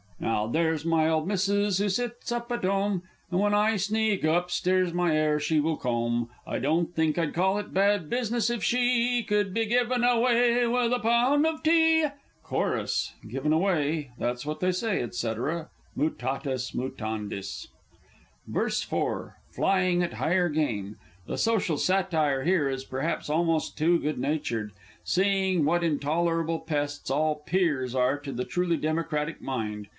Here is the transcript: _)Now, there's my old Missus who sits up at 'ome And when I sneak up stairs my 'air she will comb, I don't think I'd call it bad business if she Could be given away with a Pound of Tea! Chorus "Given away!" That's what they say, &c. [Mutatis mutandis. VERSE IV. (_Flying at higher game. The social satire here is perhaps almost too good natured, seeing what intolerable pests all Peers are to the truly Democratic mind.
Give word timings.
_)Now, 0.23 0.45
there's 0.45 0.85
my 0.85 1.09
old 1.09 1.27
Missus 1.27 1.79
who 1.79 1.89
sits 1.89 2.31
up 2.31 2.51
at 2.51 2.63
'ome 2.63 3.03
And 3.31 3.39
when 3.39 3.55
I 3.55 3.75
sneak 3.75 4.23
up 4.23 4.51
stairs 4.51 4.93
my 4.93 5.15
'air 5.15 5.39
she 5.39 5.59
will 5.59 5.77
comb, 5.77 6.29
I 6.45 6.57
don't 6.59 6.93
think 6.95 7.17
I'd 7.17 7.33
call 7.33 7.57
it 7.57 7.73
bad 7.73 8.07
business 8.09 8.49
if 8.51 8.63
she 8.63 9.23
Could 9.27 9.51
be 9.53 9.65
given 9.65 10.03
away 10.03 10.65
with 10.67 10.93
a 10.93 10.99
Pound 10.99 11.45
of 11.47 11.61
Tea! 11.63 12.05
Chorus 12.43 13.13
"Given 13.27 13.51
away!" 13.51 14.11
That's 14.17 14.45
what 14.45 14.59
they 14.59 14.71
say, 14.71 15.07
&c. 15.09 15.27
[Mutatis 15.27 16.75
mutandis. 16.75 17.67
VERSE 18.47 18.83
IV. 18.83 19.31
(_Flying 19.55 20.03
at 20.03 20.13
higher 20.13 20.49
game. 20.49 20.97
The 21.27 21.37
social 21.37 21.77
satire 21.77 22.43
here 22.43 22.69
is 22.69 22.85
perhaps 22.85 23.27
almost 23.29 23.75
too 23.77 23.97
good 23.97 24.19
natured, 24.19 24.71
seeing 25.03 25.65
what 25.65 25.83
intolerable 25.83 26.59
pests 26.59 27.09
all 27.09 27.35
Peers 27.35 27.95
are 27.95 28.19
to 28.19 28.31
the 28.31 28.45
truly 28.45 28.77
Democratic 28.77 29.41
mind. 29.41 29.87